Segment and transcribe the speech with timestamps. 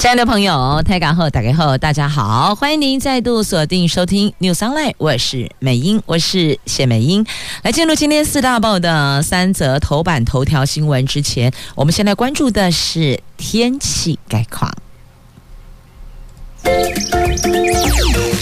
[0.00, 7.26] 亲爱的朋友，台港后打开后，大家好，欢迎您再度锁定收听 News Online，我是美英，我是谢美英。
[7.62, 14.74] 来进入今天四大报的三则头版头条新闻之前，我们先来关注的是天气概况。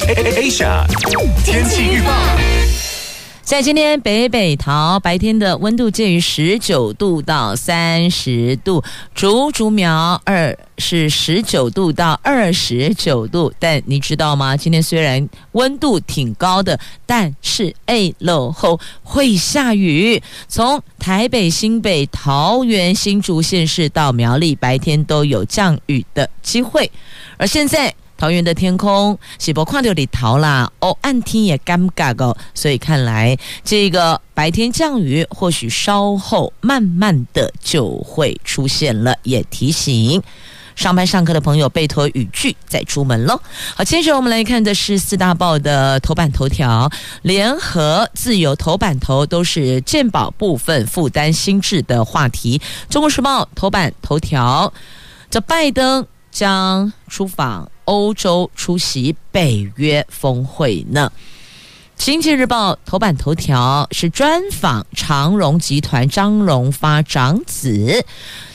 [0.07, 0.87] Asia
[1.45, 2.88] 天气预报。
[3.49, 8.85] 在今天北北桃白天的温度介于十九度到三十度，
[9.15, 13.51] 竹竹苗二是十九度到二十九度。
[13.59, 14.55] 但你知道吗？
[14.55, 20.23] 今天虽然温度挺高的，但是哎，落后会下雨。
[20.47, 26.93] 从台北、新北、桃园、新竹县市到苗栗，白天都有降雨的机会。
[27.39, 27.95] 而现在。
[28.19, 40.21] 桃园的天空是不看到里桃啦，哦，暗天也尴尬哦，所以看来这个白天降雨或许稍后慢慢的就会出现了，也提醒
[40.75, 43.41] 上班上课的朋友备妥雨具再出门喽。
[43.77, 46.91] 好，接着我们来看的是四大报的头版头条，
[47.23, 52.61] 联合自由头版头都是健保部分负担新制的话题。
[52.91, 54.73] 中国时报头版头条，
[55.31, 57.71] 这拜登将出访。
[57.89, 61.11] 欧洲出席北约峰会呢？
[61.97, 68.05] 经济日报头版头条是专访长荣集团张荣发长子，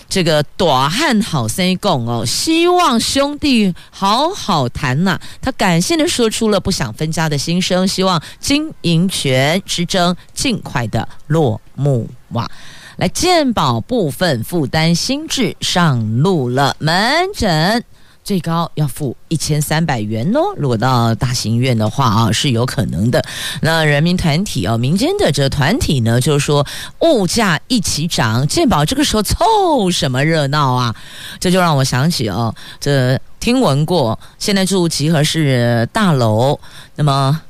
[0.07, 12.49] 这个大汉好生共哦，希望兄弟好好谈呐、他感性的说出了不想分家的心声，希望经营权之争尽快的落幕哇！
[12.97, 17.83] 来，健保部分负担新制上路了，门诊。
[18.23, 23.21] 最高要付一千三百元哦，如果到大型医院的话啊，是有可能的。
[23.61, 26.65] 那人民团体哦，民间的这团体呢，就是说
[27.01, 30.95] 物价一起涨，健保这个时候凑什么热闹啊？
[31.37, 36.57] 这就让我想起哦，这听闻过，现在住集合式大楼，
[36.95, 37.41] 那么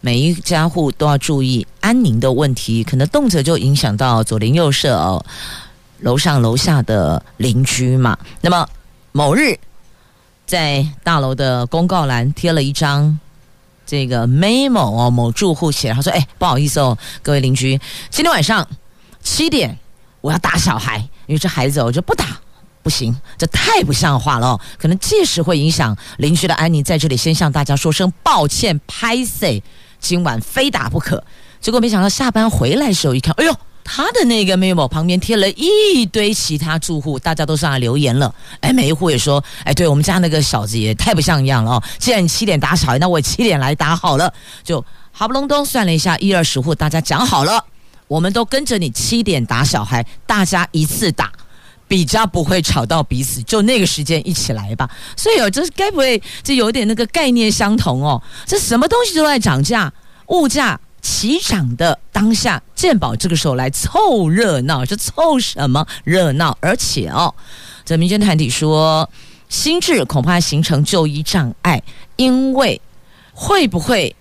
[0.00, 5.24] 每一家户都要注意安宁的问题，可能动辄就影响到左邻右舍哦，
[5.98, 8.16] 楼上楼下的邻居嘛。
[8.40, 8.68] 那么
[9.10, 9.58] 某日。
[10.46, 13.18] 在大楼的公告栏贴了一张
[13.86, 17.80] 这个 memo 哦，某住户写，他说：“哎，不好意思哦，各位邻居，
[18.10, 18.66] 今天晚上
[19.22, 19.78] 七点
[20.20, 22.40] 我要打小孩，因为这孩子我就不打
[22.82, 29.62] 不行，这太不像话了哦，可能届时会影响邻居的安宁，在这里先向大家说声抱歉，拍谢，
[30.00, 31.24] 今晚非打不可。
[31.60, 38.32] 结果没想到下班回来的时候一看，哎呦！”他的那个 memo 旁边贴了一堆其他住户，大家都上来留言了。
[38.60, 41.82] 哎，每一户也说，哎，对我们家那个小子也太不像样了哦。
[41.98, 44.32] 既然你七点打小孩，那我七点来打好了。
[44.62, 47.62] 就好不隆咚算了一下，一二十户，大家讲好了，
[48.06, 51.32] 我们都跟着你七点打小孩，大家一次打，
[51.88, 53.42] 比较不会吵到彼此。
[53.42, 54.88] 就那个时间一起来吧。
[55.16, 58.22] 所以哦，这该不会这有点那个概念相同哦？
[58.46, 59.92] 这什么东西都在涨价，
[60.28, 60.78] 物价。
[61.02, 66.56] 齐涨的当下，健保这个时候来凑热闹，是凑什么热闹？
[66.60, 67.34] 而且哦，
[67.84, 69.10] 这民间团体说，
[69.48, 71.82] 心智恐怕形成就医障碍，
[72.16, 72.80] 因为
[73.34, 74.14] 会不会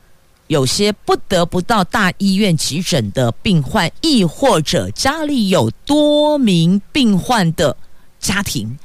[0.47, 7.77] 有些不得不到大医院急诊的病患，亦或者家里有多名病患的
[8.19, 8.77] 家庭，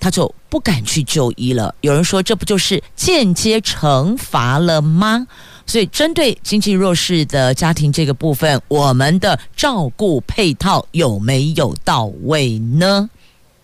[0.00, 1.74] 他就不敢去就医了。
[1.82, 5.26] 有人说，这不就是间接惩罚了吗？
[5.66, 13.08] 所以，针对经济弱势的家庭这个部分，我们的照顾配套有没有到位呢？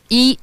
[0.08, 0.38] 一，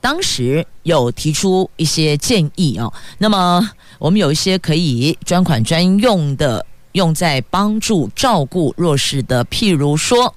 [0.00, 2.92] 当时有提出一些建议哦。
[3.18, 10.34] 那么，我们有一些可以专款专用的，用在帮助照顾弱势的，譬如说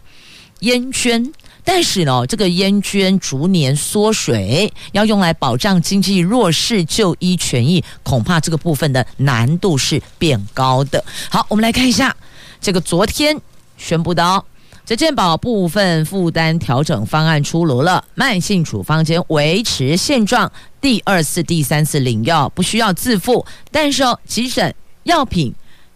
[0.59, 1.31] 烟捐。
[1.65, 11.03] 但是呢，这个烟捐逐年缩水，要用来保障经济弱势就医权益，恐怕这个部分的难度是变高的。
[11.29, 12.15] 好，我们来看一下
[12.59, 13.39] 这个昨天
[13.77, 14.43] 宣布的哦，
[14.85, 20.51] 这健保部分负担调整方案出炉了，慢性处方间维持现状，
[20.81, 25.53] 第二次、第三次领药不需要自付，但是哦，急诊药品。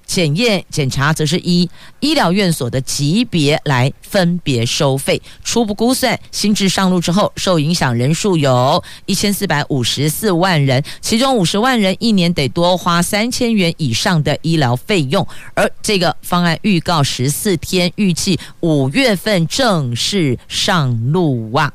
[0.08, 1.70] 检验检查则是依
[2.00, 5.22] 医疗院所的级别来分别收费。
[5.44, 15.28] 初步估算，新制上路之后，受影响人数有一千四百五十四万人，其中五十万人一年得多花三千元以上的医疗费用。
[15.54, 21.72] 而这个方案预告十四天，预计五月份正式上路哇。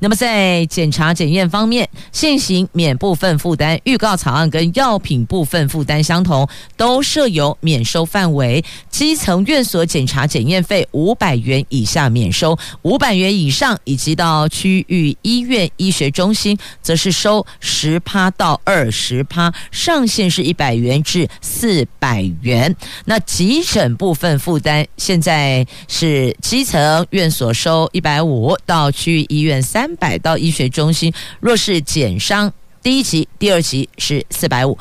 [0.00, 8.64] 那么在检查检验方面，现行免部分负担预告草案跟药品部分负担相同，都设有免免收范围。
[8.88, 22.74] 基层院所检查检验费五百元以下免收，五百元以上以及到区域医院医学中心，则是收十趴到二十趴，上限是一百元至四百元。
[23.06, 29.60] 那急诊部分负担现在是基层院所收一百五到区域医院。
[29.64, 34.78] 三百到医学中心，若是减伤，第一级、第二级是四百五，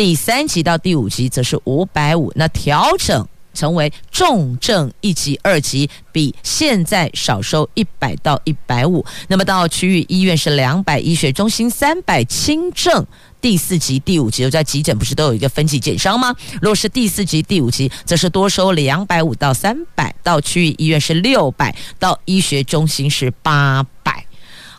[0.00, 2.32] 第三级到第五级则是五百五。
[2.34, 9.04] 那调整成为重症一级、二级，比现在少收一百到一百五。
[9.28, 13.06] 那么到区域医院是两百，医学中心三百，轻症
[13.42, 16.34] 第四级、第五级，在急诊不是都有一个分级减伤吗？
[16.62, 24.24] 如果是第四级、第五级，则是多收两百五到三百，到区域医院是六百，到医学中心是八百。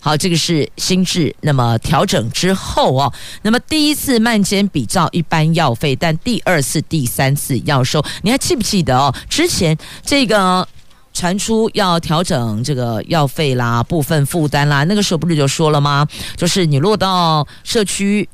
[0.03, 3.13] 好，这个是新制，那么调整之后哦，
[3.43, 8.03] 那么第一次慢间比照一般药费，但第二次、第三次要收。
[8.23, 9.13] 你还记不记得哦？
[9.29, 10.67] 之前这个
[11.13, 16.07] 传出要调整这个药费啦、部分负担啦，那个时候不是就说了吗？
[16.35, 18.27] 就是你落到社区。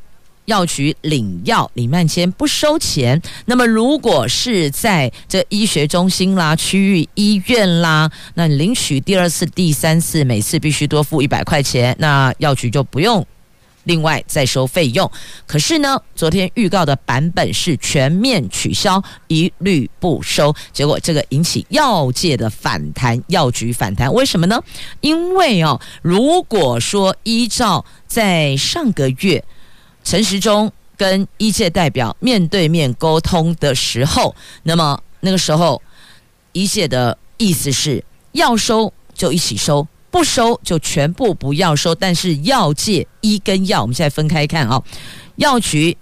[0.48, 3.22] 药局领药，领慢签不收钱。
[3.48, 13.26] 那么，如果是在这医学中心啦、区域医院啦，那你领取第二次、第三次，每次必须多付一百块钱，那药局就不用
[13.84, 15.12] 另外再收费用。
[15.46, 20.56] 可是呢，昨天预告的版本是全面取消，一律不收。
[20.72, 24.64] 结果这个引起药界的反弹，药局反弹，为什么呢？
[25.02, 29.44] 因为哦，如果说依照在上个月。
[30.10, 34.34] 陈时中跟医界代表面对面沟通的时候，
[34.64, 35.82] 那么那个时候
[36.54, 38.02] 医界的意思是
[38.32, 41.94] 要收就一起收，不收就全部不要收。
[41.94, 44.84] 但是药界医跟药，我们现在分开看啊、哦。
[45.36, 45.98] 药局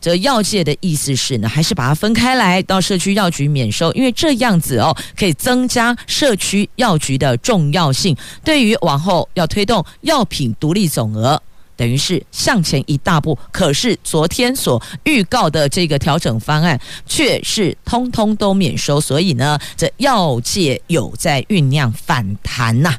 [0.00, 11.40] 这药界的意思是呢，还是把它分开来到社区药局免收，因为这样子哦，可以增加社区药局的重要性，对于往后要推动药品独立总额。
[11.76, 22.96] 等于是向前一大步，可是昨天所预告的这个调整方案却是通通都免收，所以呢，这药界有在酝酿反弹呐、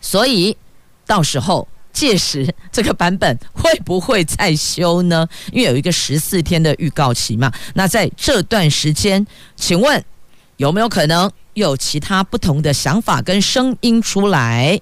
[0.00, 0.56] 所以
[1.06, 5.26] 到时候届时这个版本会不会再修呢？
[5.52, 9.26] 因为有一个十四天的预告期嘛，那在这段时间，
[9.56, 10.04] 请问
[10.56, 14.80] 有没有可能有其他不同的想法跟声音出来？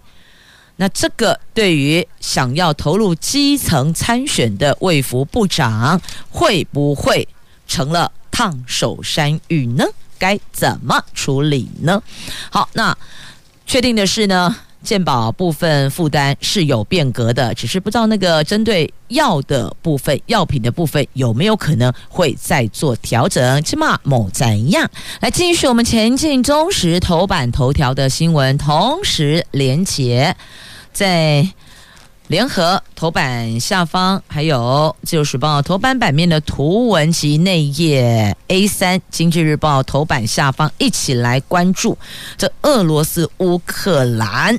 [0.77, 6.01] 那这个对于想要投入基层参选的卫福部长，
[6.31, 7.27] 会不会
[7.67, 9.85] 成了烫手山芋呢？
[10.19, 12.03] 该怎么处理呢？
[12.51, 12.97] 好，那
[13.67, 23.63] 确定的是呢，健保部分负担是有变革的，只是不知道那个针对药的部分、药品的部分有没有可能会再做调整？
[23.65, 24.89] 起码某怎样？
[25.21, 30.35] 来继续我们前进中时头版头条的新闻，同时连结。
[30.93, 31.47] 在
[32.29, 41.97] 联合头版下方，还有自由时报头版版面的图文及内页 A 三，经济日报头版下方，一起来关注
[42.37, 44.59] 这俄罗斯乌克兰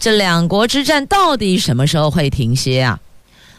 [0.00, 2.98] 这两国之战到底什么时候会停歇啊？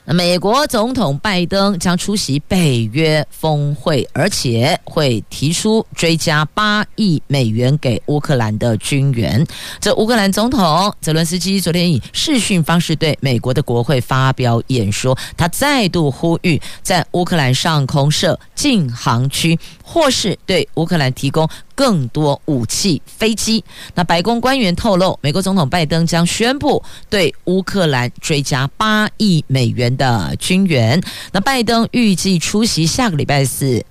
[0.06, 9.46] 美国总统拜登将出席北约峰会，而且会提出追加八亿美元给乌克兰的军援。
[9.80, 21.48] 这乌克兰总统泽伦斯基昨天以视讯方式对美国的国会发表演说，他再度呼吁在乌克兰上空设禁航区，或是对乌克兰提供。
[21.80, 23.64] 更多武器、飞机。
[23.96, 31.02] 那白宫官员透露，美国总统拜登将宣布对乌克兰追加八亿美元的军援。
[31.32, 33.86] 那拜登预计出席下个礼拜四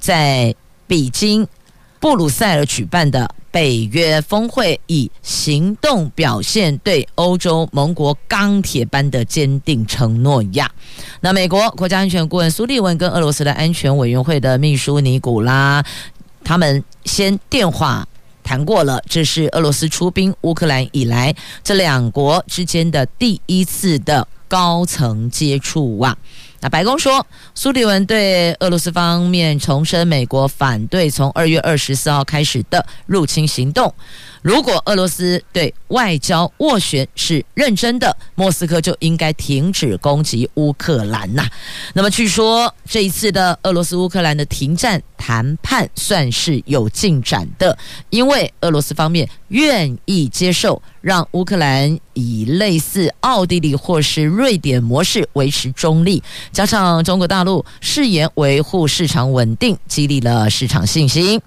[0.00, 0.52] 在
[0.88, 1.46] 北京
[2.00, 10.68] 布鲁塞尔举办的北约峰会，以行动表现对欧洲盟国钢铁般的坚定承诺呀。
[11.20, 15.84] 那美国国家安全顾问苏利文跟俄罗斯的安全委员会的秘书尼古拉。
[16.46, 18.06] 他们先电话
[18.44, 21.34] 谈过了，这是俄罗斯出兵乌克兰以来，
[21.64, 26.16] 这两国之间的第一次的高层接触啊。
[26.60, 33.92] 那白宫说，苏利文对俄罗斯方面重申美国反对从二月二十四号开始的入侵行动。
[34.46, 41.44] 如果俄罗斯对外交斡旋是认真的，莫斯科就应该停止攻击乌克兰呐。
[41.94, 47.76] 那么，据说这一次的俄罗斯乌克兰的停战谈判算是有进展的，
[48.08, 56.22] 因为俄罗斯方面愿意接受让乌克兰以类似奥地利或是瑞典模式维持中立，
[56.52, 61.42] 加上中国大陆誓言维护市场稳定，激励了市场信心。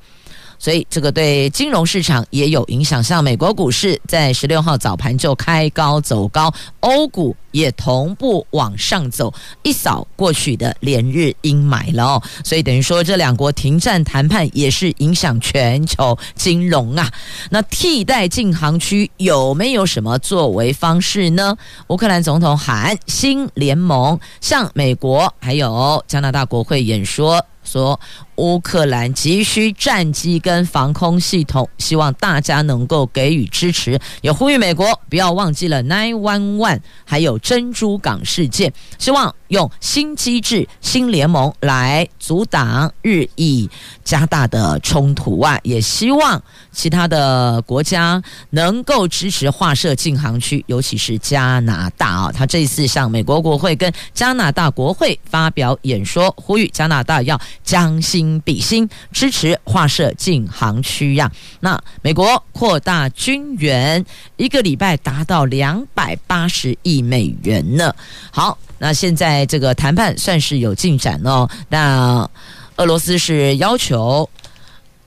[0.59, 12.23] 所以这个对金融市场也有影响，像美国股市在十六号早盘就开高走高，欧股也同步往上走，一扫过去的连日阴霾了哦。
[12.43, 17.09] 所以等于说，这两国停战谈判也是影响全球金融啊。
[17.49, 21.55] 那替代禁航区有没有什么作为方式呢？
[21.87, 27.43] 乌克兰总统喊新联盟，向美国还有加拿大国会演说。
[27.61, 27.99] 说
[28.39, 43.69] 乌克兰急需战机跟防空系统，希望大家能够给予支持，也呼吁美国不要忘记了 Nine One One，还有珍珠港事件，希望用新机制、新联盟来阻挡日益
[44.05, 45.59] 加大的冲突啊！
[45.63, 46.41] 也希望
[46.71, 52.31] 其他的国家能够支持划设禁航区，尤其是加拿大啊！
[52.31, 57.37] 他这一次向美国国会跟加拿大国会发表演说，呼吁加拿大要。
[57.63, 61.31] 将心比心，支持划设禁航区呀。
[61.61, 64.05] 那美国扩大军援，
[64.35, 67.95] 一个礼拜达到两百八十亿美元呢。
[68.29, 71.49] 好，那现在这个谈判算是有进展哦。
[71.69, 72.29] 那
[72.75, 74.29] 俄罗斯是要求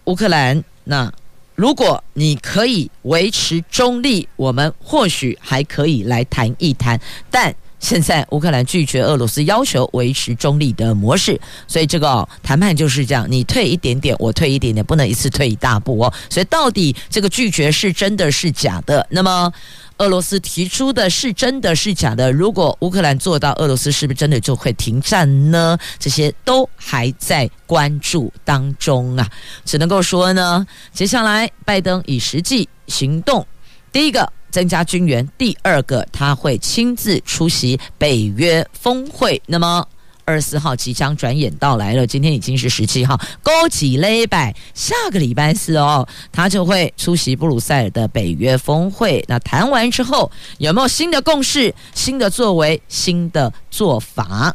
[0.04, 1.12] 乌克兰，那
[1.54, 6.98] 如果你可以维持中立，我们或许还可以来谈一谈，
[7.30, 7.54] 但。
[7.82, 16.14] 现在乌克兰拒绝俄罗斯要求维持中立的模式，所以这个、谈判就是这样，你退一点点，我退一点点，不能一次退一大步哦。
[16.30, 19.04] 所以到底这个拒绝是真的是假的？
[19.10, 19.52] 那么
[19.98, 22.30] 俄罗斯提出的是真的是假的？
[22.30, 25.76] 如果乌克兰做到，俄罗斯是不是真的就会停战呢？
[25.98, 29.28] 这些都还在关注当中啊，
[29.64, 33.44] 只能够说呢，接下来拜登以实际行动，
[33.90, 34.32] 第一个。
[34.52, 39.40] 增加军援，第二个他会亲自出席北约峰会。
[39.46, 39.84] 那么
[40.24, 49.24] 二十四号即将转眼到来了，今天已经是十七号，勾几勒百，下个礼拜四哦，他就会出席布鲁塞尔的北约峰会。
[49.26, 54.54] 那谈完之后，有没有新的共识、新的作为、新的做法？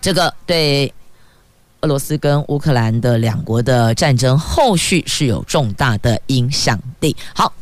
[0.00, 0.92] 这个对
[1.82, 7.14] 俄罗斯跟乌克兰的两国的战争后续是有重大的影响的。
[7.34, 7.52] 好。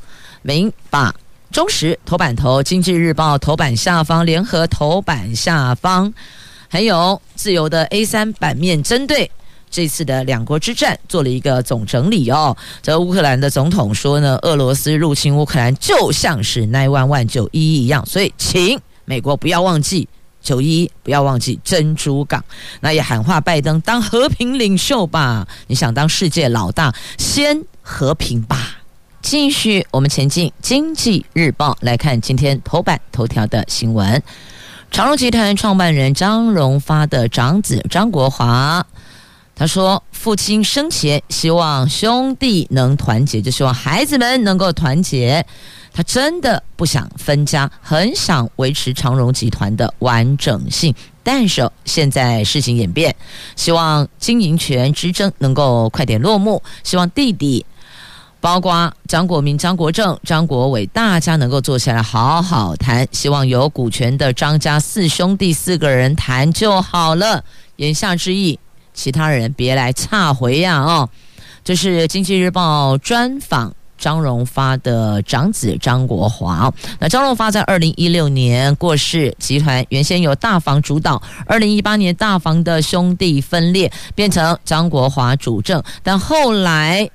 [0.43, 1.15] 明把
[1.51, 6.13] 中时头版头，经济日报头版下方，联合头版下方，
[6.69, 9.31] 还有自由的 A 三版面，针对
[9.71, 12.57] 这次的两国之战做了一个总整理哦。
[12.83, 20.09] 这乌克兰的总统说呢，俄罗斯入侵乌克兰就像是911、911一一一样，所以请美国不要忘记
[20.43, 22.43] 911，不要忘记珍珠港。
[22.81, 28.72] 那也喊话拜登当和平领袖吧，你想当世界老大，先和平吧。
[29.23, 30.53] 继续，我们前进。
[30.61, 34.21] 经济日报来看今天头版头条的新闻：
[34.91, 38.85] 长荣集团创办人张荣发的长子张国华，
[39.55, 45.47] 他说，父亲生前希望兄弟能团结，就希望孩子们能够团结。
[45.95, 50.93] 他真的不想分家，很想维持长荣集团的完整性。
[51.23, 53.15] 但是现在事情演变，
[53.55, 57.65] 希望经营权之争能够快点落幕，希望弟弟。
[58.43, 63.07] 包括张国民、张国政、张国伟，大家能够坐下来好好谈。
[63.13, 67.45] 希望有股权的张家四兄弟四个人谈就好了。
[67.77, 68.59] 言下之意，
[68.93, 70.83] 其他人别来插回呀！
[70.83, 71.09] 哦，
[71.63, 76.75] 这是经济日报专访张荣发的长子张国华。
[76.99, 87.09] 那张荣发在二零一六年过世，集团原先由大房主导，二零一八年大房的兄弟分裂，变成张国华主政，但后来。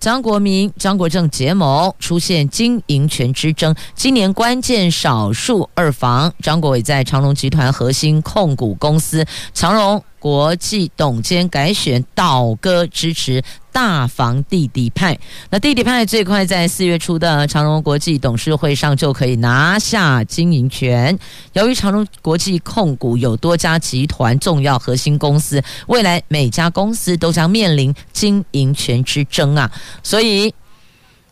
[0.00, 3.74] 张国民、张国政结盟，出现经营权之争。
[3.96, 15.18] 今年关键少数二房，张国伟在长荣集团核心控股公司长荣国际董监改选倒戈，支持大房弟弟派。
[15.50, 21.16] 那弟弟派最快在四月初的长荣国际董事会上就可以拿下经营权。
[21.52, 29.70] 由于长荣国际控股有多家集团重要核心公司，未来每家公司都将面临经营权之争啊，
[30.02, 30.52] 所以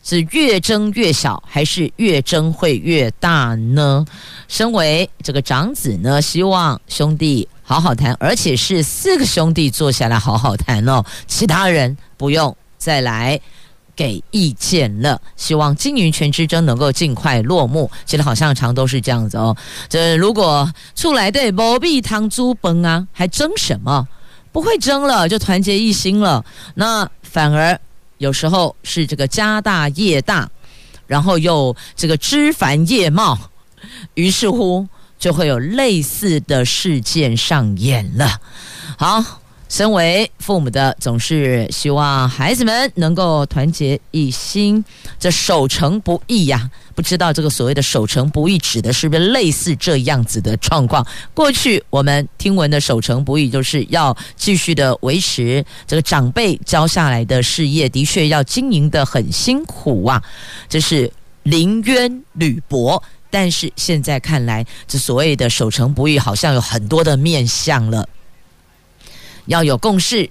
[0.09, 4.05] 是越争越小，还是越争会越大呢？
[4.47, 7.49] 身为这个长子呢，希望兄弟。
[7.69, 13.41] 好好谈，而且是四个兄弟坐下来好好谈哦，其他人不用再来
[13.97, 15.21] 给意见了。
[15.35, 17.91] 希望经营权之争能够尽快落幕。
[18.05, 19.57] 其实好像常都是这样子哦。
[19.89, 24.07] 这如果出来对不必汤猪崩啊，还争什么？
[24.53, 26.45] 不会争了，就团结一心了。
[26.77, 27.77] 那反而
[28.19, 30.51] 有时候是这个家大业大，
[31.07, 33.39] 然后又这个枝繁叶茂，
[34.15, 38.41] 于是乎就会有类似的事件上演了。
[38.99, 39.43] 好。
[39.69, 44.85] 身为父母的，总是希望孩子们能够团结一心，
[45.19, 46.71] 这守成不易呀。
[46.95, 51.07] 不知道这个所谓的守成不易，指的是不是类似这样子的状况？
[51.35, 60.23] 过去我们听闻的守成不易，就是要继续的维持这个长辈教下来的事业，的确要经营的很辛苦啊，
[60.69, 63.03] 这是临渊履薄。
[63.29, 68.09] 但是现在看来，这所谓的守成不易，好像有很多的面相了。
[69.47, 70.31] 要有共识，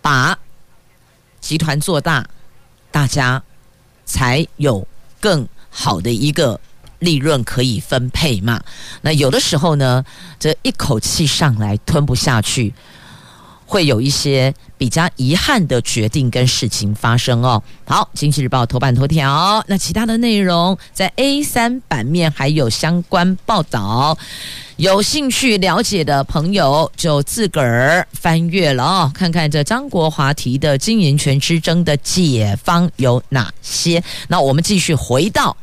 [0.00, 0.38] 把
[1.40, 2.26] 集团做大，
[2.90, 3.42] 大家
[4.04, 4.86] 才有
[5.20, 6.60] 更好的一个
[6.98, 8.62] 利润可以分配嘛。
[9.02, 10.04] 那有的时候呢，
[10.38, 12.72] 这一口气上来吞不下去。
[13.70, 17.62] 会有一些比较遗憾的决定跟事情发生哦。
[17.84, 24.18] 好，《经济日报》头版头条，那其他的内容在 A 三版面还有相关报道，
[24.74, 34.02] 有兴趣了解的朋友就自个儿翻阅了哦，看看这张国华提的经营权之争的解方有哪些。
[34.26, 35.56] 那我们继续回到。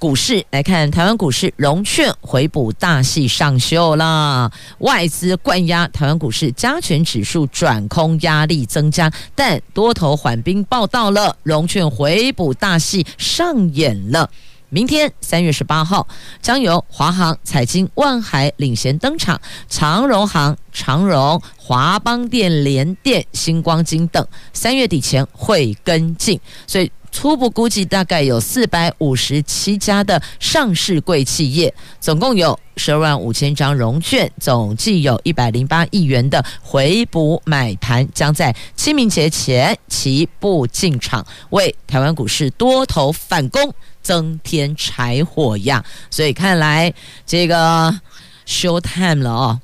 [0.00, 14.30] 股市来看，台湾股市融券回补大戏上秀了，外资灌压台湾股市，加权指数转空压力增加，但多头缓兵报道了，融券回补大戏上演了。
[14.70, 16.06] 明天三月十八号
[16.40, 26.90] 将由华航、彩金、万海领衔登场，长荣航、长荣、华邦电、联电、星光金等三月底前会跟进，所以。
[27.12, 45.84] 初步估计大概有四百五十七家的上市贵企业，总共有十二万五千张融券，总计有一百零八亿元的回补买盘，将在清明节前齐步进场，为台湾股市多头反攻增添柴火呀！
[46.10, 46.92] 所以看来
[47.26, 48.00] 这个
[48.46, 49.60] show time 了哦。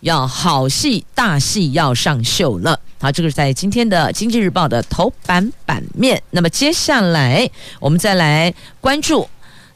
[0.00, 6.22] 要好戏大戏要上秀了，好，这个是在今天的《经济日报》的头版版面。
[6.30, 9.28] 那么接下来我们再来关注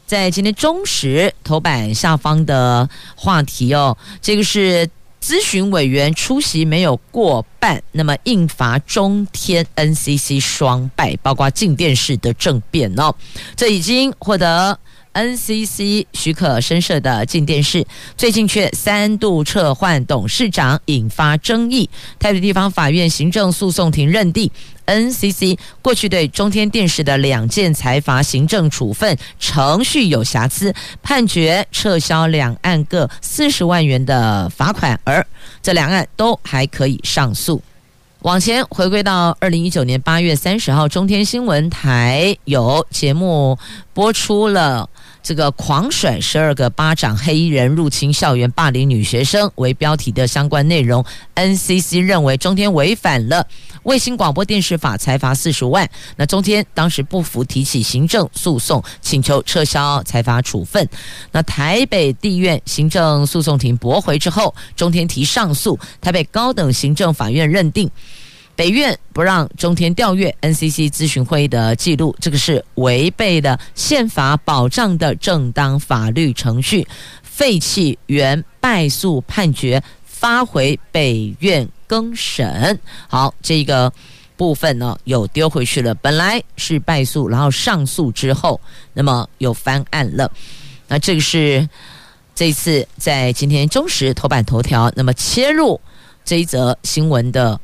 [0.07, 4.89] 在今天中时头版下方的话题哦，这个是
[5.23, 13.15] 咨询委员出席没有过半，那么应罚中天 NCC 双败，包括静电视的政变哦，
[13.55, 14.79] 这已经获得。
[15.13, 17.85] NCC 许可申设的镜电视，
[18.17, 21.89] 最近却三度撤换董事长，引发争议。
[22.19, 24.51] 台北地方法院行政诉讼庭认定
[24.87, 35.27] ，NCC 过去对中天电视的两件裁罚行政处分程序有瑕疵，判决撤销两案各四十万元的罚款，而
[35.61, 37.61] 这两案都还可以上诉。
[38.23, 43.59] 往前回归到二零一九年八月三十号，中天新闻台有节目
[43.95, 44.87] 播出了
[45.23, 51.05] 这个“狂甩十二个巴掌，黑衣人入侵校园霸凌女学生”为标题的相关内容。
[51.35, 53.47] NCC 认为中天违反了
[53.83, 55.89] 卫星广播电视法，裁罚四十万。
[56.17, 60.89] 那中天当时不服，提起行政诉讼，请求撤销裁罚处分。
[61.33, 67.91] 那台北地院行政诉讼庭驳回之后，中天提上诉，台北高等行政法院认定。
[68.61, 76.87] 北院不让中天调阅 NCC 咨询会议的记录，这个是违背了宪法保障的正当法律程序，
[77.23, 82.79] 废弃原败诉判决，发回北院更审。
[83.09, 83.91] 好，这个
[84.37, 85.95] 部分呢又丢回去了。
[85.95, 88.61] 本来是败诉，然后上诉之后，
[88.93, 90.31] 那么又翻案了。
[90.87, 91.67] 那这个是
[92.35, 95.81] 这次在今天中时头版头条，那么切入
[96.27, 97.59] 这一则新闻的。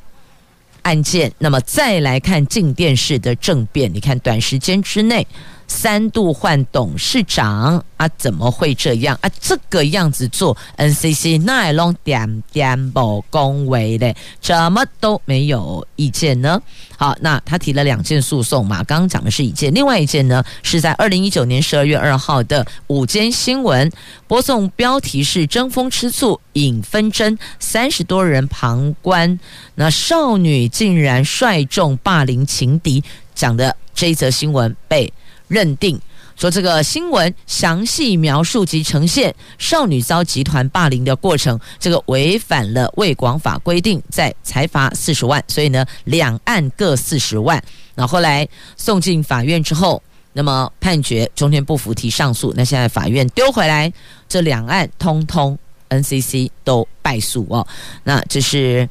[0.86, 5.26] 案件，那么再来看静电式的政变，你看短时间之内
[5.66, 9.30] 三度换董事长啊，怎么会这样啊？
[9.40, 16.60] 这个样子做，NCC 那拢点点不恭维嘞，怎么都没有意见呢？
[16.96, 23.90] 好，那他提了两件诉讼嘛，刚刚讲的是一件，另外一件呢是在二零一九年十二月二号的午间新闻
[24.26, 29.38] 播送，标题是“争风吃醋引纷争，三十多人旁观，
[29.74, 33.02] 那少女竟然率众霸凌情敌”，
[33.34, 35.12] 讲的这一则新闻被
[35.48, 36.00] 认定
[36.36, 47.62] 说这个新闻详细描述及呈现少女遭集团霸凌的过程，这个违反了卫广法规定，在裁罚四十万，所以呢，两案各四十万。
[47.94, 50.02] 那后来送进法院之后，
[50.34, 53.90] 那么判决中天不服提上诉，那现在法院丢回来，
[54.28, 57.66] 这两案通通 NCC 都败诉哦。
[58.04, 58.86] 那这是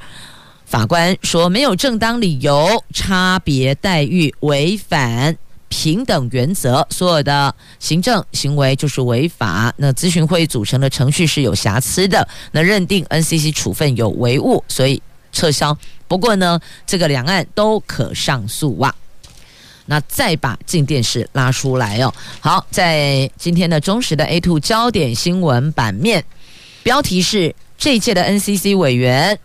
[0.66, 5.38] 法官说没有正当理由，差别待遇，违反
[5.78, 9.74] 平等原则，所有的行政行为就是违法。
[9.76, 15.02] 那咨询会组成的程序是有瑕疵的，那认定 NCC 处分有违误，所以
[15.34, 15.78] 撤销。
[16.08, 16.58] 不过呢，
[16.88, 18.96] 这个两案都可上诉啊。
[19.88, 22.14] 那再把静电视拉出来哦。
[22.40, 26.24] 好，在今天的中时的 A2 焦点新闻版面，
[26.84, 29.38] 标题是这一届的 NCC 委员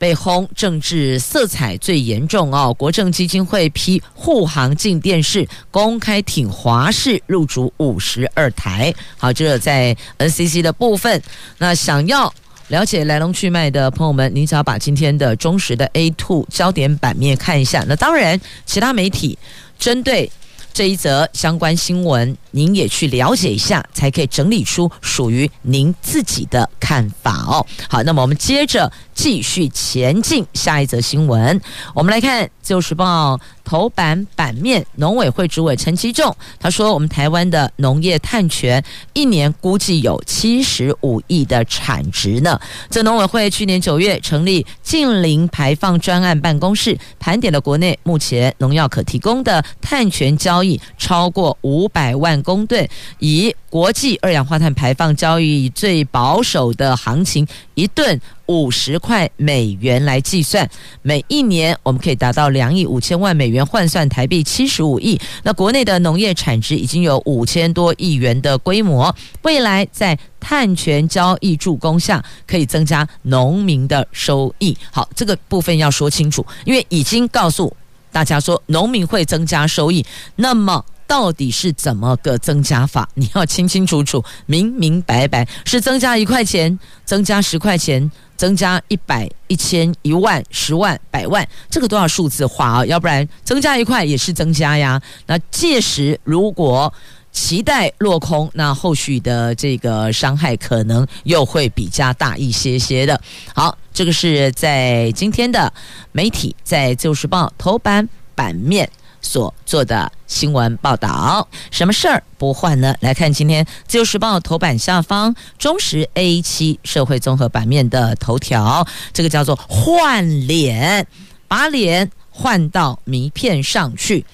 [0.00, 2.74] 被轰政治色彩最严重哦。
[2.78, 8.92] 国政基金会批护航进电视公开挺华视入主五十二台。
[9.18, 11.22] 好，这在 NCC 的部分。
[11.58, 12.32] 那想要
[12.68, 17.84] 了解来龙去脉的朋友们，您只要把今天的忠实的 A2 焦点版面看一下。
[17.86, 19.38] 那当然，其他媒体。
[19.78, 20.30] 针对
[20.72, 27.66] 这一则相关新闻，您也去了解一下，才可以整理出属于您自己的看法哦。
[27.88, 31.60] 好，那么我们接着继续前进，下一则新闻，
[31.94, 33.36] 我们来看《自由时报》。
[33.62, 42.58] 头版版面，农委会主委陈其仲他说：“我们台湾的农业碳权一年估计有七十五亿的产值呢。”
[42.90, 52.88] 这农委会去年九月成立净零排放专案办公室，盘点了国内目前农药可提供的碳权交易超过五百万公吨，
[53.20, 58.20] 以国际二氧化碳排放交易最保守的行情，一吨。
[58.50, 60.68] 五十块美元来计算，
[61.02, 65.16] 每一年我们可以达到两亿五千万美元，换算台币七十五亿。
[65.44, 74.76] 那国内的农业产值已经有五千多亿元的规模，未来在碳权交易助攻下，可以增加农民的收益。
[74.90, 77.72] 好，这个部分要说清楚，因为已经告诉
[78.10, 80.84] 大家说农民会增加收益，那么。
[81.10, 83.08] 到底是怎么个增加法？
[83.14, 95.02] 你要清清楚楚、明明白白，是增加一块钱，增加十块钱，增加一百、一千、一万、十万、百万，这个都要数字化啊，要不然增加一块也是增加呀。
[95.26, 96.94] 那届时如果
[97.32, 103.20] 期待落空，那后续的这个伤害可能又会比较大一些些的。
[103.52, 105.72] 好，这个是在今天的
[106.12, 108.88] 媒体在《旧时报》头版版面。
[109.20, 112.94] 所做的新闻报道，什么事儿不换呢？
[113.00, 121.06] 来看今天《自由时报》头版下方，中时 A 七社会综合版面的头条，这个叫做“换脸”，
[121.46, 124.24] 把脸换到名片上去，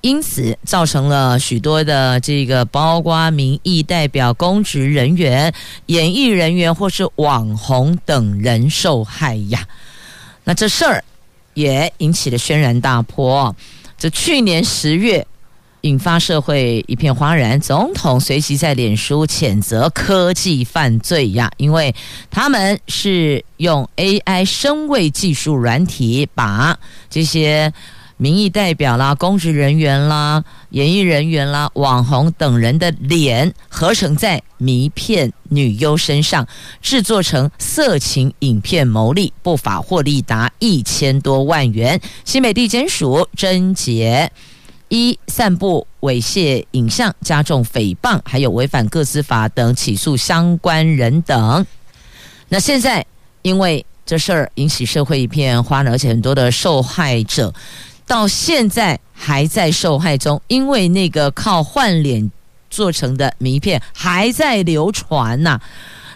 [0.00, 5.52] 因此造成了许多的这个包括民意代表、公职人员、
[5.86, 9.66] 演艺人员或是网红等人受害呀。
[10.44, 11.04] 那这事儿
[11.52, 13.54] 也引起了轩然大波。
[14.00, 15.26] 这去年十月，
[15.82, 17.60] 引发社会一片哗然。
[17.60, 21.94] 总统随即在脸书谴责科技犯罪呀，因为
[22.30, 26.78] 他们是用 AI 声位技术软体，把
[27.10, 27.70] 这些
[28.22, 36.46] 民意代表啦、公职人员啦、演艺人员啦、网红等人的脸合成在迷骗女优身上，
[36.82, 41.98] 制作成色情影片牟利，不法获利达一千多万元。
[42.26, 44.30] 新北地检署侦结
[44.90, 51.64] 一散布猥亵影像、加重诽谤，还有违反个资法等起诉相关人等。
[52.50, 53.06] 那现在
[53.40, 57.54] 因为这事儿引起社会一片哗然，而且很多的受害者。
[58.10, 62.28] 到现在还在受害中，因为那个靠换脸
[62.68, 65.60] 做成的名片还在流传呐、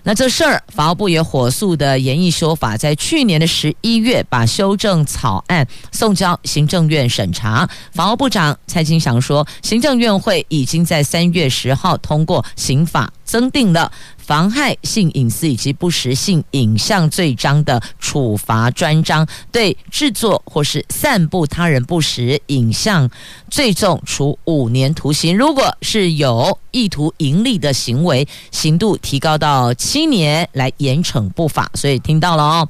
[0.02, 7.70] 那这事儿，法务部也火速的研议修法，在去年的十一月把修正草案送交行政院审查。
[7.92, 13.90] 法务部长蔡清祥说，行政院会已经在三月十号通过刑法增订了。
[14.16, 23.10] 妨害性隐私以及不实性影像罪章的处罚专章，对制作或是散布他人不实影像，
[23.50, 31.70] 最重处五年徒刑；如果是有意图盈利的行为，刑度提高到七年来严惩不法。
[31.74, 32.68] 所以听到了哦，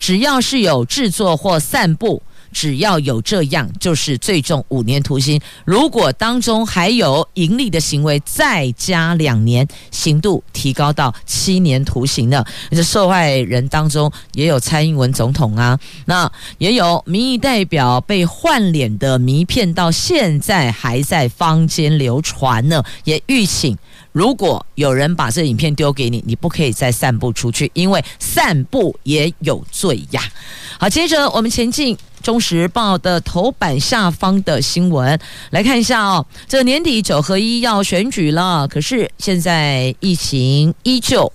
[0.00, 2.20] 只要是有制作或散布。
[2.56, 5.38] 只要有这样，就是最重五年徒刑。
[5.66, 12.42] 如果当中还有盈利的行为，再加两年，刑度提高到七年徒刑呢。
[12.70, 22.82] 这受害人当中也有蔡英文总统啊，那也有民意代表被换脸的迷片，到现在还在坊间流传呢。
[23.04, 23.76] 也吁请。
[24.16, 30.22] 如果有人把这影片丢给你，你不可以再散布出去，因为散布也有罪呀。
[30.80, 36.24] 好，接着我们前进《中时报》的头版下方的新闻，来看一下哦。
[36.48, 41.30] 这年底九合一要选举了，可是现在疫情依旧。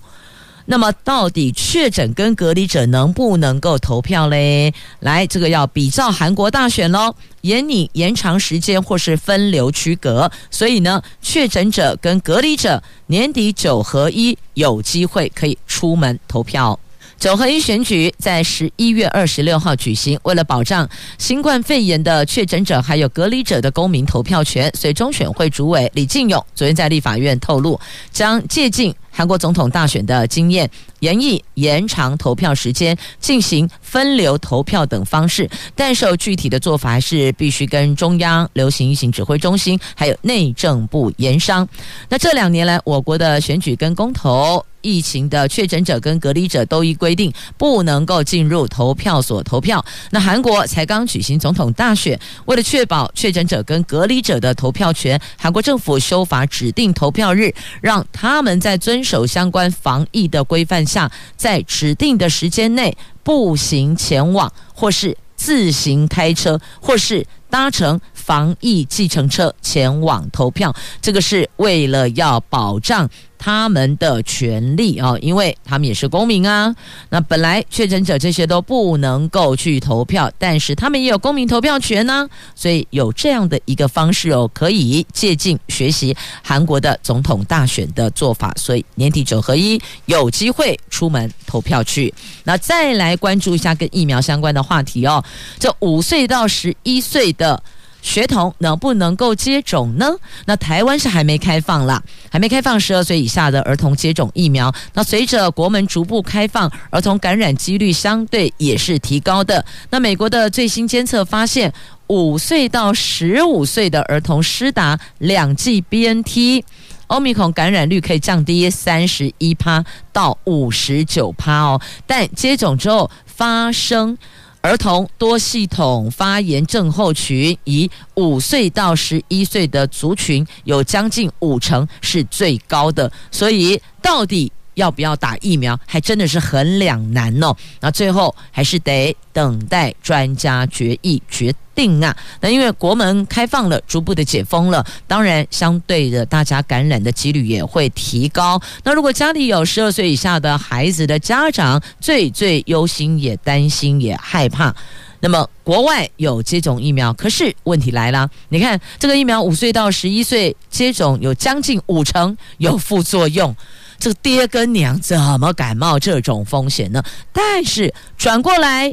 [0.72, 4.72] 那么，到底确诊跟隔离者能不能够投票嘞？
[5.00, 10.32] 来，这个要比照韩国大选喽，延你延长时间或是分流区隔。
[10.50, 16.80] 所以呢，确诊者跟隔离者年底九合一有机会可以出门投票。
[17.22, 27.78] 九合一选举在十一月二十六号举行，为了保障新冠肺炎的确诊者还有隔离者的公民投票权，所以中选会主委李进勇昨天在立法院透露，
[28.10, 41.68] 将借鉴韩国总统大选的经验，研议延长投票时间，进行分流投票等方式，但受具体的做法是必须跟中央流行疫情指挥中心还有内政部研商。
[42.08, 44.66] 那这两年来，我国的选举跟公投。
[44.82, 49.84] 疫情的确诊者跟隔离者都依规定不能够进入投票所投票。
[50.10, 70.74] 那韩国才刚举行总统大选，为了确保确诊者跟隔离者的投票权，韩国政府修法指定投票日，让他们在遵守相关防疫的规范下，在指定的时间内步行前往，或是自行开车，或是搭乘防疫计程车前往投票。
[71.00, 73.08] 这个是为了要保障。
[73.44, 76.72] 他们的权利啊，因为他们也是公民啊。
[77.08, 82.28] 那本来确诊者这些都不能够去投票，但是他们也有公民投票权呢。
[82.54, 88.54] 所以有这样的一个方式哦，可以借鉴学习韩国的总统大选的做法。
[88.56, 92.14] 所以年底九合一有机会出门投票去。
[92.44, 95.24] 那再来关注一下跟疫苗相关的话题哦，
[95.58, 97.60] 这五岁到十一岁的。
[98.02, 100.10] 学童能不能够接种呢？
[100.44, 104.70] 那台湾是还没开放啦，还没开放十二岁以下的儿童接种疫苗。
[104.92, 109.64] 那随着国门逐步开放，儿童感染几率相对也是提高的。
[109.88, 111.72] 那美国的最新监测发现，
[112.08, 116.64] 五岁到十五岁的儿童施打两剂 BNT，
[117.06, 121.80] 欧米孔感染率可以降低三十一趴到五十九趴哦。
[122.04, 124.18] 但接种之后发生。
[124.62, 137.54] 儿童多系统发炎症候群，以五岁到十一岁的族群有将近五成是最高的，所以到底要不要打疫苗，还真的是很两难哦。
[137.80, 142.16] 那最后还是得等待专家决议决定啊。
[142.40, 148.60] 那因为国门开放了，逐步的解封了，当然相对的大家感染的几率也会提高。
[148.84, 154.74] 那如果家里有十二岁以下的孩子的家长，最最忧心也担心也害怕。
[155.20, 163.54] 那么国外有接种疫苗，可是问题来了，你看这个疫苗五岁到十一岁接种有将近五成有副作用。
[164.02, 167.00] 这个爹跟娘怎么敢冒这种风险呢？
[167.32, 168.92] 但是转过来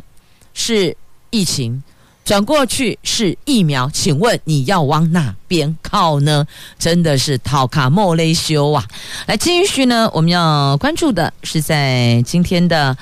[0.53, 0.95] 是
[1.31, 1.81] 疫情，
[2.23, 6.45] 转过去是疫苗，请问你要往哪边靠呢？
[6.77, 8.85] 真的是讨卡莫雷修啊！
[9.25, 12.95] 来继续呢，我们要关注的是在今天的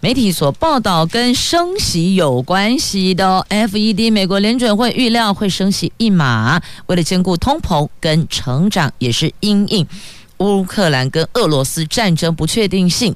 [0.00, 9.86] 媒体所报道跟升息有关系的 FED 美国联准会预料会升息一码，为了兼顾通膨跟成长，也是因应。
[10.38, 13.14] 乌克兰跟俄罗斯战争不确定性，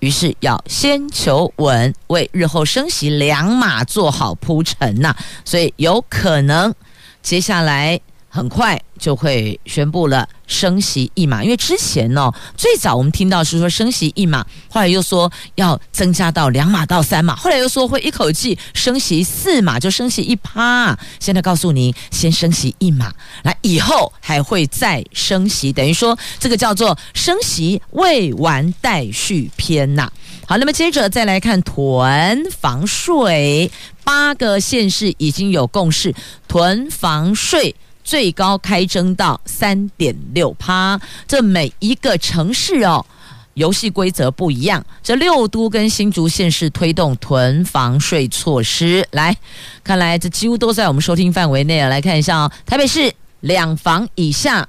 [0.00, 5.14] 于是要先求稳，为日后升息两马做好铺陈呐。
[5.44, 6.74] 所以有可能
[7.22, 10.28] 接下来很快就会宣布了。
[10.46, 20.98] 升息一码，因为之前呢，最早我们听到是说升息一码，后来又说要增加到两码到三码，后来又说会一口气升息四码，就升息一趴。
[21.20, 23.12] 现在告诉你，先升息一码，
[23.42, 30.10] 来以后还会再升息，等于说这个叫做升息未完待续篇呐。
[30.46, 33.70] 好，那么接着再来看囤房税，
[34.02, 36.14] 八个县市已经有共识，
[36.48, 37.76] 囤房税。
[38.08, 43.04] 最高开征到三点六趴，这每一个城市哦，
[43.52, 44.82] 游戏规则不一样。
[45.02, 49.36] 这六都跟新竹县市推动囤房税措施，来，
[49.84, 51.86] 看来这几乎都在我们收听范围内。
[51.86, 54.66] 来看一下哦，台北市两房以下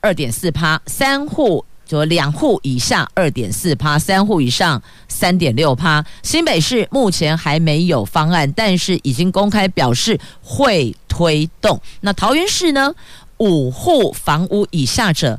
[0.00, 6.04] 二点四趴，三户就两户以下二点四趴，三户以上三点六趴。
[6.22, 11.80] 新北市目前还没有方案，但是已经公开表示会推动。
[12.00, 12.92] 那桃园市呢？
[13.38, 15.38] 五户房屋以下者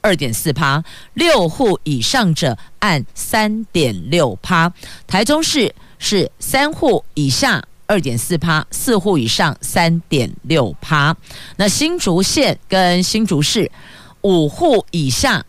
[0.00, 0.82] 二点四趴，
[1.14, 4.72] 六户以上者按三点六趴。
[5.06, 11.14] 台中市是三户以下二点四趴，四户以上三点六趴。
[11.56, 13.70] 那新竹县跟新竹市
[14.22, 15.44] 五户以下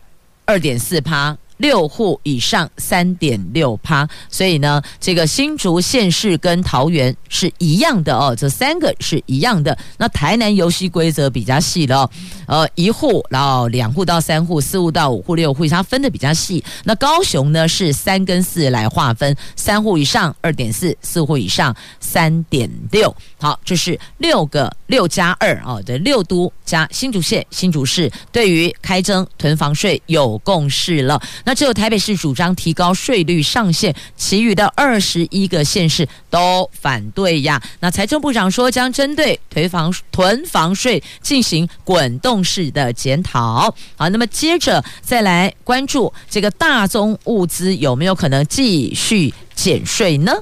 [0.49, 1.37] 二点四趴。
[1.57, 9.77] 六户以上三点六趴，所以呢，这个新竹县市跟桃园是一样的哦，这三个是一样的。
[9.97, 12.09] 那台南游戏规则比较细了，
[12.47, 16.63] 呃，一户，然后两户到三户，四户到五户，六户，它分的比较细。
[16.83, 23.13] 那高雄呢是三跟四来划分，三户以上二点四，四户以上三点六。
[23.39, 31.21] 好，这是六个六加二哦，对，六都加新竹县、新竹市对于开征囤房税有共识了。
[31.47, 37.61] 那只有台北市主张提高税率上限，其余的二十一个县市都反对呀。
[37.79, 43.73] 那财政部长说将针对囤房囤房税进行滚动式的检讨。
[43.95, 50.33] 好，那么接着再来关注这个大宗物资有没有可能继续减税呢？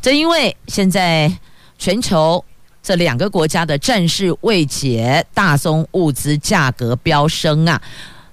[0.00, 1.30] 正因为现在。
[1.82, 2.44] 全球
[2.82, 7.80] 这两个国家的战事未解，大宗物资价格飙升啊！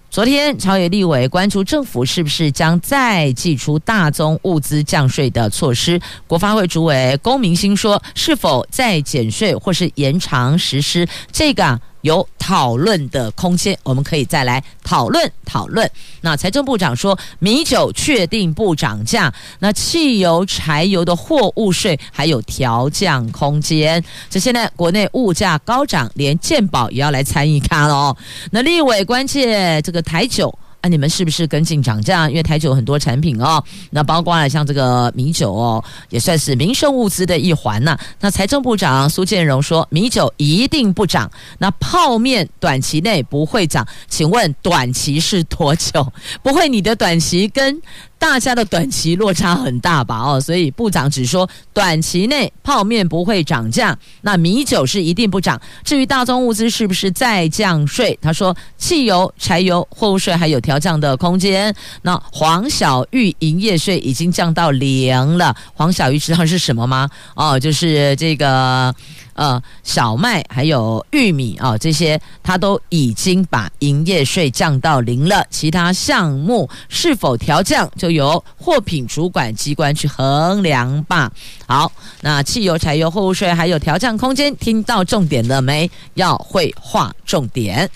[0.10, 6.00] 昨天朝野立委关注政府是不是将再祭出大宗物资降税的措施。
[6.26, 11.80] 国发会主委龚明鑫说，是否再减税或是延长实施这个啊？
[12.08, 15.89] 有讨论的空间，我们可以再来讨论讨论。
[16.22, 24.04] 那财政部长说，米酒确定不涨价，那汽油、柴油的货物税还有调降空间。
[24.30, 28.15] 这现在国内物价高涨，连健保也要来参与看哦。
[28.52, 30.58] 那立委关切这个台酒。
[30.82, 32.30] 啊，你们是不是跟进涨价？
[32.30, 37.98] 因为台酒很多产品哦，那包括啊像这个米酒哦，也算是民生物资的一环呐。
[38.20, 43.88] 那财政部长苏建荣说，米酒一定不涨，那泡面短期内不会涨。
[44.08, 46.12] 请问短期是多久？
[46.44, 47.82] 不会你的短期跟？
[48.19, 50.19] 大家的短期落差很大吧？
[50.19, 55.60] 哦，所以部长只说短期内泡面不会涨价，那米酒是一定不涨。
[55.84, 58.17] 至于大宗物资是不是再降税？
[58.21, 61.73] 他说汽油、柴油、货物税还有调降的空间。
[62.01, 65.56] 那黄小玉营业税已经降到零了。
[65.73, 67.10] 黄小玉知道是什么吗？
[67.36, 68.93] 哦，就是这个。
[69.38, 75.45] 呃，小麦还有玉米啊、这些它都已经把营业税降到零了。
[75.50, 81.32] 其他项目是否调降，就由货品主管机关去衡量吧。
[81.67, 85.89] 好，那汽油、柴油、货物税还有调降空间，听到重点了没？
[86.15, 87.89] 要会划重点。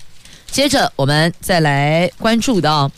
[0.51, 2.91] 接着我们再来关注的、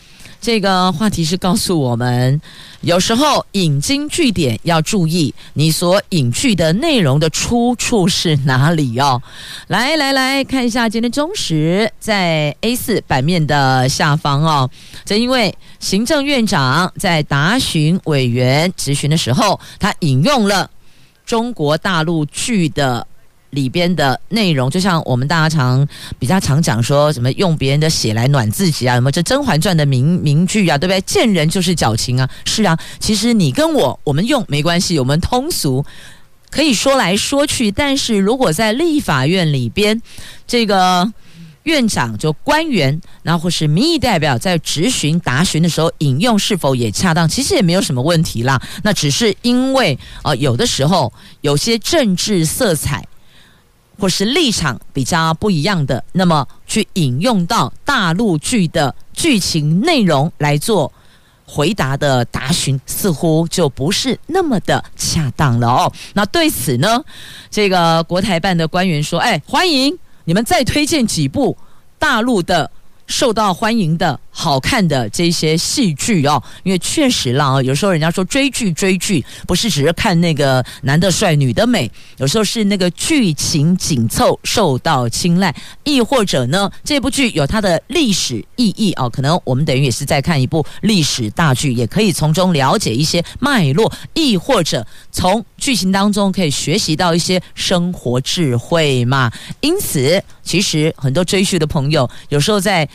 [0.43, 2.41] 这个话题是告诉我们。
[2.81, 9.21] 有时候引经据典要注意，你所引据的内容的出处是哪里哦？
[9.67, 14.69] 来来来看一下今天中时在 A 四版面的下方哦。
[15.05, 20.69] 正因为行政院长在答询委员质询的时候，他引用了
[21.25, 23.07] 中国大陆剧的。
[23.53, 25.87] 里边的内容，就像我们大家常
[26.19, 30.99] 比较常讲说什么用别人的血来暖自己啊，什么这《甄嬛传》的名名句啊，对不对？
[31.01, 32.77] 见人就是矫情啊，是啊。
[32.99, 35.85] 其实你跟我，我们用没关系，我们通俗
[36.49, 37.71] 可以说来说去。
[37.71, 40.01] 但是如果在立法院里边，
[40.47, 41.11] 这个
[41.63, 47.29] 院长就官员，然后或是民意代表在质询答询的时候引用是否也恰当？
[47.29, 48.61] 其实也没有什么问题啦。
[48.81, 53.05] 那只是因为呃，有的时候有些政治色彩。
[53.99, 60.91] 或是立场比较不一样的，那么去引用到大陆剧的剧情内容来做
[61.45, 65.93] 回答的答询，似乎就不是那么的恰当了哦。
[66.13, 67.03] 那对此呢，
[67.49, 71.57] 这个国台办的官员说：“哎，欢迎你们再推荐几部
[71.97, 72.69] 大陆的。”
[73.13, 99.31] 受到欢迎的好看的这些戏剧哦，因为确实啦，有时候人家说追剧追剧不是只是看那个男的帅女的美，有时候是那个剧情紧凑受到青睐，亦或者呢，这部剧有它的历史意义哦，可能我们等于也是在看一部历史大剧，也可以从中了解一些脉络，亦或者从剧情当中可以学习到一些生活智慧嘛。
[99.61, 102.89] 因此，其实很多追剧的朋友有时候在。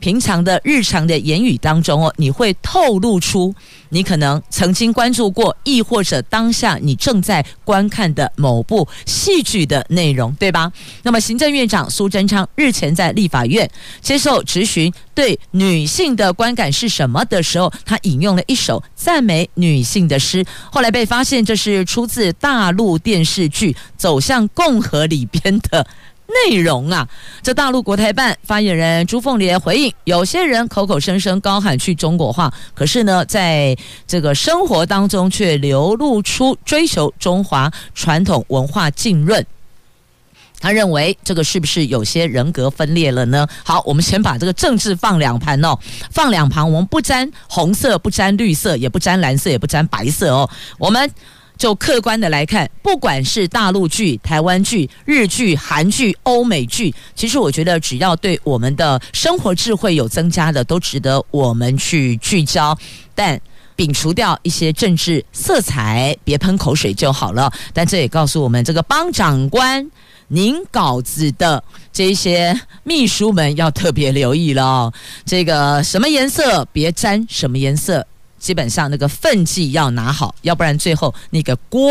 [0.00, 3.54] 平常的日常的言语当中哦，你会透露出
[3.90, 10.70] 你可能曾经关注过，亦或者当下你正在观看的某部戏剧的内容，对吧？
[11.02, 13.68] 那么，行政院长苏贞昌日前在立法院
[14.00, 25.86] 接受质询，对女性的观感是什么的时候，他引用了一首赞美女性的诗，后来被发现这是出自大陆电视剧《走向共和》里边的。
[26.28, 27.08] 内容啊，
[27.42, 33.74] 这大陆国台办发言人朱凤莲回应：有些人口口声声高喊去中国化，可是呢，在
[34.06, 39.44] 这个生活当中却流露出追求中华传统文化浸润。
[40.60, 43.46] 他认为这个是不是有些人格分裂了呢？
[43.64, 45.78] 好，我们先把这个政治放两盘哦，
[46.10, 51.10] 放两旁，我们不沾红色，不沾绿色，也不沾蓝色，也不沾白色哦，我们。
[51.58, 62.78] 就客观的来看，不管是大陆剧、台湾剧、日剧、韩剧、欧美剧，其实我觉得只要对我们的生活智慧有增加的，都值得我们去聚焦。
[63.14, 63.38] 但
[63.76, 67.52] 摒除掉一些政治色彩，别喷口水就好了。
[67.72, 69.90] 但这也告诉我们，这个帮长官
[70.28, 74.92] 您稿子的这些秘书们要特别留意了。
[75.24, 78.06] 这个什么颜色别沾，什么颜色。
[78.38, 81.90] 基本上那个分际要拿好，要不然最后那个锅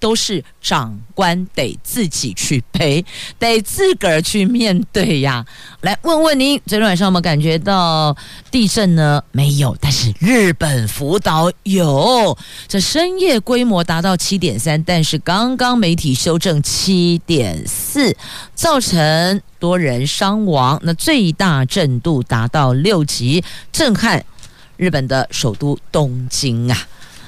[0.00, 3.04] 都是长官得自己去背，
[3.36, 5.44] 得自个儿去面对呀。
[5.80, 8.16] 来问问您，昨天晚上有没有感觉到
[8.48, 9.20] 地震呢？
[9.32, 12.38] 没有，但是日本福岛有，
[12.68, 18.16] 这深夜规模达到七点三，但是刚刚媒体修正七点四，
[18.54, 23.42] 造成多人伤亡，那最大震度达到六级，
[23.72, 24.24] 震撼。
[24.78, 26.78] 日本的首都东京啊，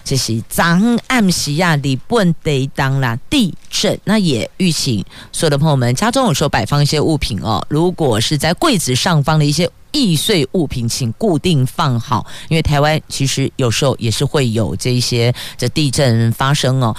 [0.02, 16.96] 这是张暗西亚里本得当啦地震，那也预请所有的朋友们家中有时候摆放一些物品哦，如果是在柜子上方的一些易碎物品，请固定放好，因为台湾其实有时候也是会有这一些这地震发生哦，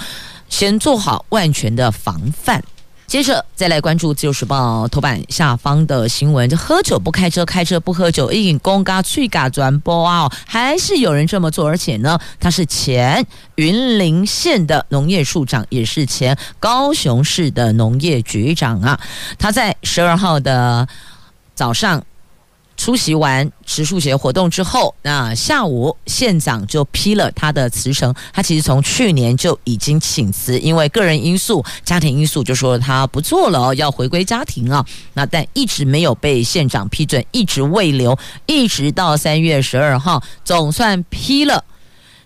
[0.50, 2.62] 先做好万全的防范。
[3.12, 13.22] 接着再来关注《自由时报》头版下方的新闻，就喝酒不开车，开车不喝酒，一饮公嘎脆嘎转播啊，还是有人这么做，而且呢，他是前
[13.56, 18.98] 云林县的农业处长，也是前高雄市的农业局长啊，
[19.38, 20.88] 他在十二号的
[21.54, 22.02] 早上。
[22.82, 28.12] 出席完植树节活动之后，那下午县长就批了他的辞呈。
[28.32, 34.84] 他其实从去年就已经请辞，因为个人因素、家庭因素，就说他不做了，要回归家庭啊。
[35.14, 41.64] 那但一直没有被县长批准，一直未留，一直到三月十二号，总算批了。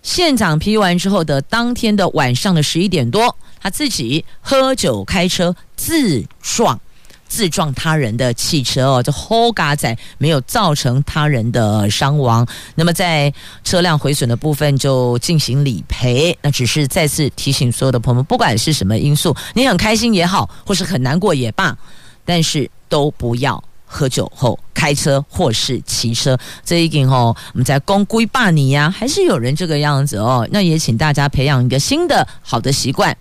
[0.03, 6.81] 县长批完之后的当天的晚上的十一点多，他自己喝酒开车自撞。
[7.29, 12.47] 自撞他人的汽车哦，这后嘎仔没有造成他人的伤亡。
[12.75, 13.33] 那么在
[13.65, 16.37] 车辆毁损的部分就进行理赔。
[16.43, 21.77] 那只是再次提醒所有的朋友们，不管是什么因素，你很开心也好，或是很难过也罢，
[22.25, 26.39] 但是都不要喝酒后开车或是骑车。
[26.65, 30.47] 这一点哦，我们在公规霸你呀，还是有人这个样子哦。
[30.51, 33.17] 那也请大家培养一个新的好的习惯，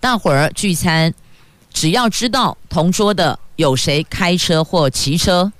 [0.00, 1.14] 大伙儿聚餐。
[1.72, 5.52] 只要知道同桌的有谁开车或骑车，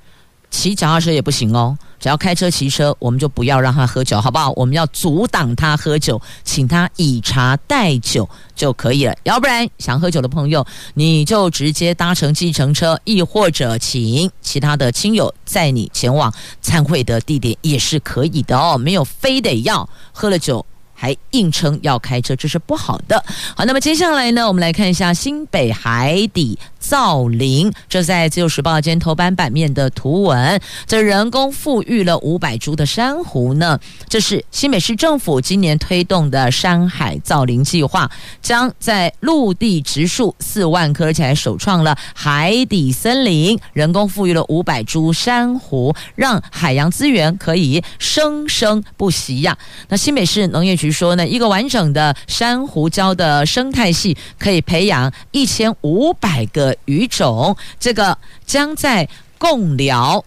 [0.50, 1.76] 骑脚踏车也不行哦。
[1.98, 4.50] 只要开车骑车，我们就不要让他喝酒，好不好？
[4.56, 9.16] 我们要阻挡他喝酒，请他以茶代酒就可以了。
[9.22, 16.30] 要不然想喝酒的朋友，你就直接搭乘计程车，亦或者请其他的亲友载你前往
[16.60, 18.76] 参会的地点也是可以的哦。
[18.76, 20.64] 没有非得要喝了酒。
[20.96, 23.22] 还硬撑要开车，这是不好的。
[23.56, 26.56] 好，那么接下来呢，我们来看一下新北海底
[26.88, 33.78] 造林，这在自由时报今天头版版面的图文，这人工复育了五百株的珊瑚呢。
[34.08, 38.10] 这是新北市政府今年推动的山海造林计划，
[38.40, 49.58] 将在陆地植树四万棵，而且还首创了海底森林，人工复育了五百株珊瑚，让海洋资源可以生生不息呀。
[49.88, 50.94] 那新北市农业局。
[50.94, 59.08] 说呢，一个完整的珊瑚礁的生态系可以培养一千五百个鱼种，这个将在
[59.38, 60.24] 贡寮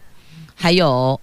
[0.55, 1.19] 还有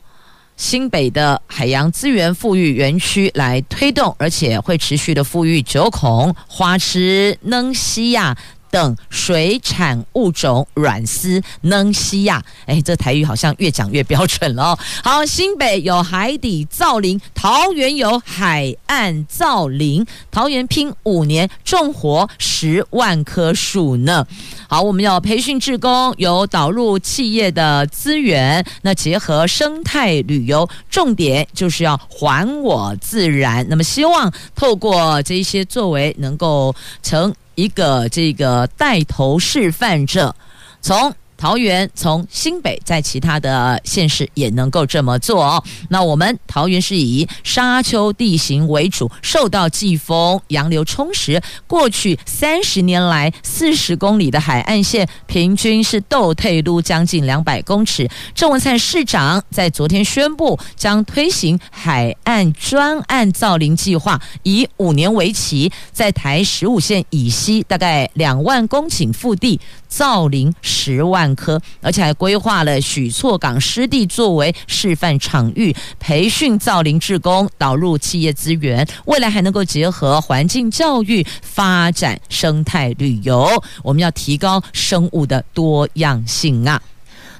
[0.56, 8.36] 新北的海洋资源富裕园区来推动，而且会持续的富裕九孔花枝、能西亚。
[8.74, 12.42] 等水产物种软丝能西亚。
[12.66, 14.76] 哎，这台语好像越讲越标准了。
[15.04, 24.26] 好，新北有海底造林，桃园有海岸造林，桃园拼五年种活十万棵树呢。
[24.68, 33.64] 好，我们要培训志工，有导入企业的资源，那结合生态旅游，重点就是要还我自然。
[33.68, 40.34] 那么希望透过这些作为，能够成一个这个带头示范者，
[40.80, 41.14] 从。
[41.36, 45.62] 桃园从新北在其他的县市也能够这么做哦。
[45.88, 51.42] 那我们桃园是以沙丘地形为主，受到季风、洋流充实。
[51.66, 58.08] 过去三十年来，四十公里的海岸线平均是倒退噜将近两百公尺。
[58.34, 71.33] 郑文灿市长在昨天宣布，将推行海岸专案造林计划，以五年为期，在台十五线以西大概两万公顷腹地造林十万。
[71.34, 83.48] 科，而且还规划了许厝港湿地作为示范场域，培训造林志工，导入企业资源，未来还能够结合环境教育，发展生态旅游。
[83.82, 86.80] 我们要提高生物的多样性啊！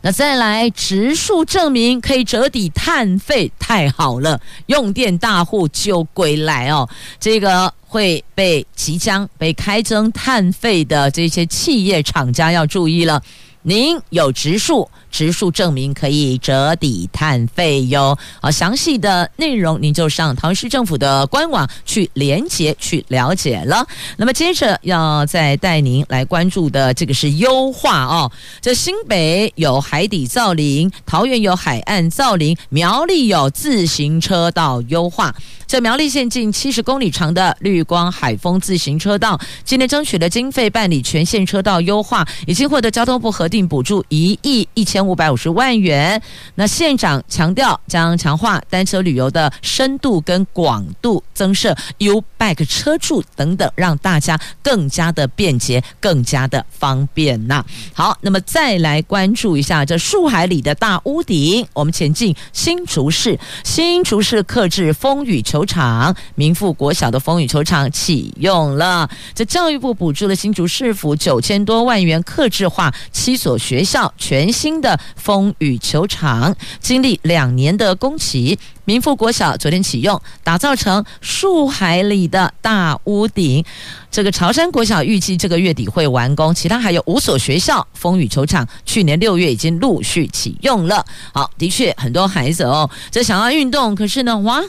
[0.02, 4.38] 那再来植树证明可以折抵碳费，太好了！
[4.66, 6.86] 用电大户就归来哦，
[7.18, 13.22] 这个会被即将被开征碳费的这些企业厂家要注意了。
[13.66, 18.14] 您有植树，植树证明可以折抵碳费哟。
[18.42, 23.86] 好，详细的内容您就上桃园市政府的官网去连结去了解了。
[24.18, 28.30] 那么接着要再带您来关注的这个是优化哦。
[28.60, 35.34] 这新北有海底造林，桃园有海岸造林，苗栗有自行车道优化。
[35.66, 46.20] 这苗栗县近七十公里长的绿光海风自行车道，今年争取的经费办理全线车道优化，已经获得交通部核定补助一亿一千五百五十万元。
[46.56, 57.64] 那县长强调，将强化单车旅游的深度跟广度，增设 U-Bike 车柱等等，让大家更加的便捷，更加的方便呐。
[57.92, 69.08] 好，那么再来关注一下这树海里的大屋顶，我们前进新竹市，新竹市客制风雨球场，明富国小的风雨球场启用了。
[69.32, 78.58] 这教育部补助了新竹市府九千多万元，客制化七所学校全新的风雨球场，经历两年的工期。
[78.86, 83.62] 民富国小昨天启用，打造成树海里的大屋顶。
[84.10, 91.04] 这个潮山国小预计这个月底会完工，其他还有五所学校风雨球场，去年六月已经陆续启用了。
[91.34, 94.62] 好，的确很多孩子哦，这想要运动，可是呢，哇。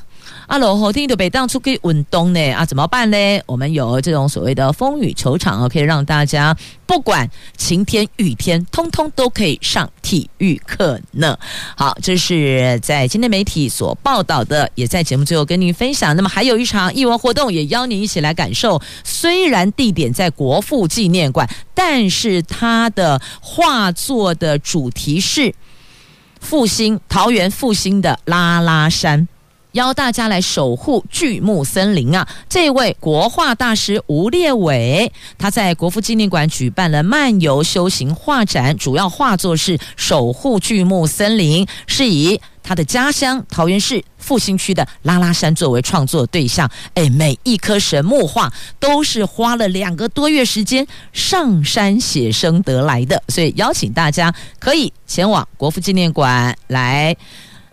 [0.47, 3.17] 阿罗后天就被当出去运动呢啊，怎么办呢？
[3.45, 6.55] 我们有这种所谓的风雨球场哦，可以让大家
[6.85, 11.37] 不管晴天雨天，通通都可以上体育课呢。
[11.75, 16.15] 好，这是在今天媒体所报道的，也在节目最后跟您分享。
[16.15, 18.81] 那么还有一场艺文活动，也邀您一起来感受。
[19.03, 25.53] 虽然地点在国父纪念馆，但是它的画作的主题是
[26.39, 29.27] 复兴桃园复兴的拉拉山。
[29.75, 32.25] 邀大家来守护巨木森林啊！
[32.47, 46.71] 这位国画大师吴烈伟，他在国父纪念馆举办了漫游修行画展，主要画作是守护巨木森林，是以他的家乡桃园市复兴区的拉拉山作为创作对象。
[46.93, 48.49] 哎，每一棵神木画
[48.79, 57.13] 都是花了两个多月时间上山写生得来的，所以邀请大家可以前往国父纪念馆来。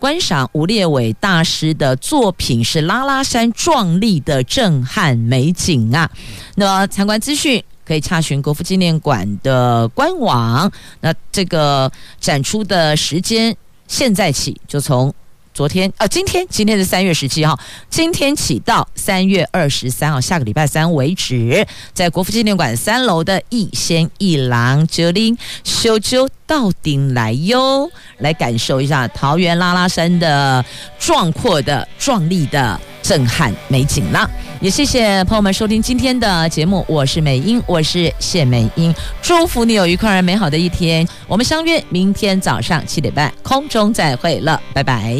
[0.03, 6.11] 观赏吴烈伟大师的作品是拉拉山壮丽的震撼美景啊！
[6.55, 10.69] 那么参观资讯可以查询国父纪念馆的官网。
[10.99, 11.89] 那这个
[12.19, 13.55] 展出的时间
[13.87, 15.13] 现在起就从。
[15.53, 27.89] 昨天啊，今天今天是三月十七号，今天起到三月二十三号，下个礼拜三为止，在国父纪念馆三楼的一仙一郎九零修就到顶来哟，
[28.19, 30.63] 来感受一下桃园拉拉山的
[30.99, 34.29] 壮阔的壮丽的震撼美景啦！
[34.61, 45.17] 也谢谢朋友们收听今天的节目，我是美英，我是谢美英，祝福你有愉快而美好的一天，我们相约明天早上七点半空中再会了，拜拜。